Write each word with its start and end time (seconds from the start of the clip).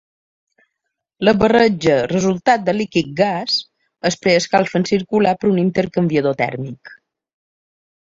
La 1.29 1.33
barreja 1.41 1.97
resultat 2.13 2.65
de 2.71 2.75
líquid-gas 2.79 3.59
es 4.13 4.19
preescalfa 4.27 4.83
en 4.83 4.89
circular 4.95 5.39
per 5.45 5.53
un 5.55 5.65
intercanviador 5.69 6.43
tèrmic. 6.45 6.97